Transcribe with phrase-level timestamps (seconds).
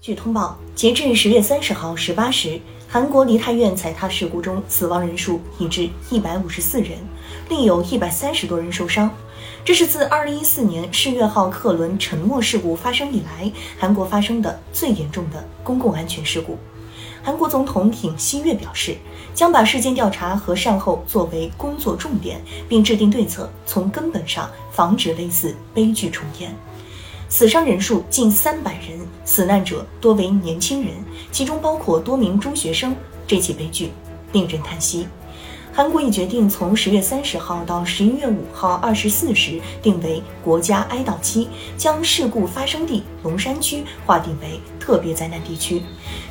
[0.00, 6.98] 据通报，截至十月三十号十八时，韩国梨泰院踩踏事故中死亡人数已至一百五十四人，
[7.48, 9.10] 另有一百三十多人受伤。
[9.64, 16.56] 这是自二零一四年世越号客轮沉没事故发生以来，韩国发生的最严重的公共安全事故。
[17.20, 18.96] 韩国总统尹锡悦表示，
[19.34, 26.54] 将把事件调查和善后作为工作重点，并制定对策，从根本上防止类似悲剧重演。
[27.30, 30.94] 死伤人数近三百人，死难者多为年轻人，
[31.30, 32.96] 其中包括多名中学生。
[33.26, 33.90] 这起悲剧
[34.32, 35.06] 令人叹息。
[35.70, 45.82] 韩国已决定从十月三十号到十一月五号二十四时定为国家哀悼期，将事故发生地龙山区划定为特别灾难地区。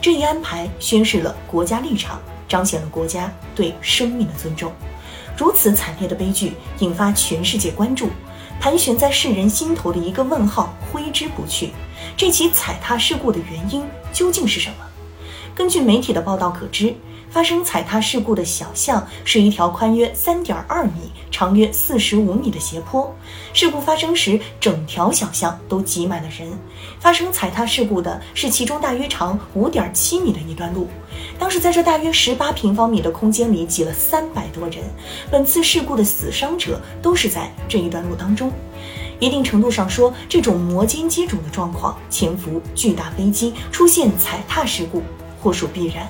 [0.00, 4.72] 这一安排宣示了国家立场，彰显了国家对生命的尊重。
[5.36, 8.08] 如此惨烈的悲剧引发全世界关注。
[8.60, 11.70] 盘旋在世人心头的一个问号挥之不去，
[12.16, 14.85] 这起踩踏事故的原因究竟是什么？
[15.56, 16.94] 根据媒体的报道可知。
[17.28, 23.14] 发生踩踏事故的小巷是一条宽约三点二米、长约四十五米的斜坡。
[23.52, 26.48] 事故发生时，整条小巷都挤满了人。
[27.00, 30.88] 发生踩踏事故的是其中大约长五点七米的一段路。
[31.38, 34.78] 当时在这大约十八平方米的空间里挤了三百多人。
[35.30, 38.52] 本次事故的死伤者都是在这一段路当中。
[39.18, 45.02] 一定程度上说，这种摩肩接踵的状况，潜伏巨大危机，出现踩踏事故，
[45.40, 46.08] 或属必然。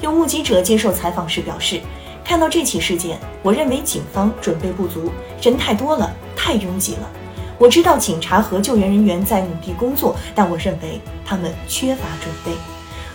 [0.00, 1.80] 有目击者接受采访时表示，
[2.24, 7.10] 看到这起事件，我认为警方准备不足，人太多了，太拥挤了。
[7.58, 12.52] 我知道警察和救援人员在努力工作，但我认为他们缺乏准备。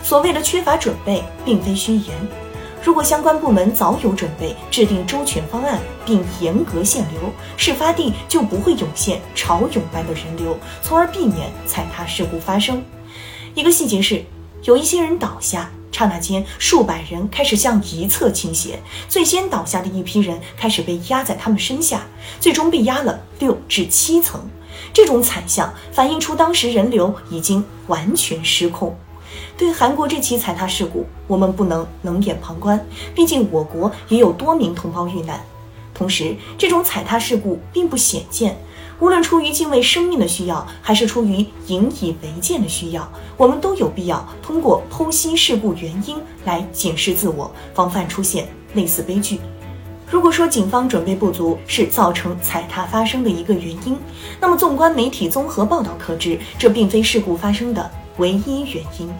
[0.02, 2.16] 所谓的缺乏准备，并非虚言。
[2.82, 7.20] 如果相关部门早有准备，制定周全方案，并严格限流，
[7.58, 12.82] 事发地就不会涌现潮涌般的人流，从而避免踩踏事故发生。
[13.54, 14.24] 一个细节是，
[14.62, 15.70] 有一些人倒下。
[15.92, 22.06] 刹那间，数百人开始向一侧倾斜，最先倒下的一批人开始被压在他们身下，
[22.38, 24.40] 最终被压了六至七层。
[24.94, 28.96] 这种惨象反映出当时人流已经完全失控。
[29.58, 32.82] 对韩国这起踩踏事故，我们不能冷眼旁观，
[33.14, 35.44] 毕竟我国也有多名同胞遇难。
[35.92, 38.56] 同时，这种踩踏事故并不鲜见。
[39.00, 49.40] 无论出于敬畏生命的需要，还是出于引以为戒的需要，我们都有必要通过剖析事故原因来检视自我，防范出现类似悲剧。
[50.10, 53.96] 如果说警方准备不足是造成踩踏发生的一个原因，
[54.38, 59.10] 那么纵观媒体综合报道可知，这并非事故发生的唯一原因。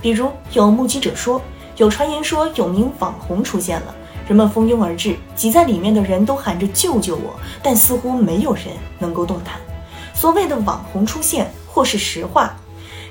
[0.00, 1.40] 比如，有目击者说，
[1.76, 3.94] 有传言说有名网红出现了。
[4.26, 8.66] 人们蜂拥而至，挤在里面的人都喊着“救救我”，但似乎没有人
[8.98, 9.56] 能够动弹。
[10.14, 12.54] 所谓的网红出现，或是实话。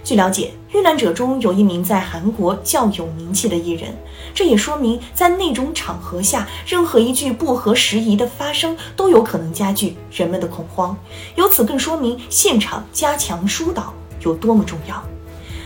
[0.04, 3.96] 据了解，遇难者中有一名在韩国较有名气的艺人，
[4.34, 10.98] 这也说明在那种场合下，任何一句不合时宜的发声都有可能加剧人们的恐慌。
[11.36, 15.04] 由此更说明现场加强疏导有多么重要。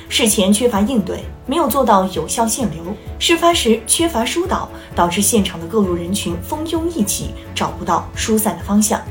[0.07, 2.83] 事前缺乏应对，没有做到有效限流；
[3.19, 9.01] 事发时缺乏疏导，导致现场的各路人群蜂拥一起，找不到疏散的方向。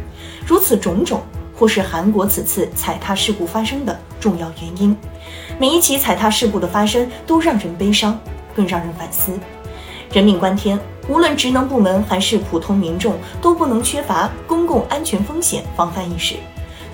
[0.47, 1.21] 如此种种，
[1.57, 4.97] 或是韩国此次踩踏事故发生的重要原因。
[5.59, 8.19] 每一起踩踏事故的发生，都让人悲伤，
[8.55, 9.33] 更让人反思。
[10.13, 10.79] 人命关天，
[11.09, 16.37] 无论职能部门还是普通民众，都不能缺乏公共安全风险防范意识。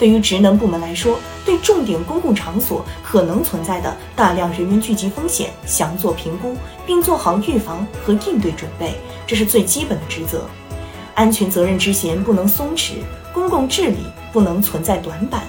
[0.00, 6.56] 对于职能部门来说，对重点公共场所可能存在的大量人员聚集风险详做评估，
[6.87, 8.94] 并做好预防和应对准备，
[9.27, 10.47] 这是最基本的职责。
[11.15, 12.93] 安全责任之弦不能松弛，
[13.34, 13.99] 公共治理
[14.33, 15.43] 不能存在短板。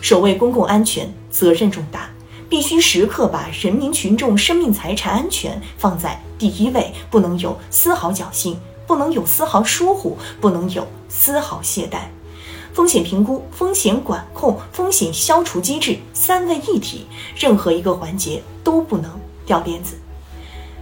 [0.00, 2.08] 守卫公共安全责任重大，
[2.48, 8.56] 必须时刻把人民群众生命财产安全放在第一位，不能有丝毫侥幸，
[8.86, 12.02] 不能有丝毫疏忽，不能有丝毫懈怠。
[12.76, 19.10] 风险评估、风险管控、风险消除机制三位一体，任何一个环节都不能
[19.46, 19.96] 掉链子。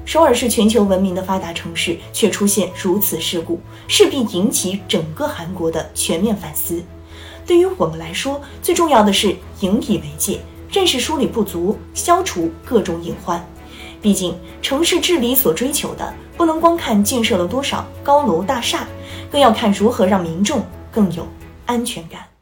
[0.04, 6.82] 首尔是全球闻名的发达城市，却出现如此事故，势必引起整个韩国的全面反思。
[7.46, 10.40] 对于我们来说，最重要的是引以为戒，
[10.72, 13.40] 认识梳理不足，消除各种隐患。
[14.02, 18.84] 毕竟，城市治理所追求的，不能光看建设了多少高楼大厦，
[19.30, 20.60] 更要看如何让民众
[20.90, 21.24] 更有。
[21.66, 22.33] 安全感。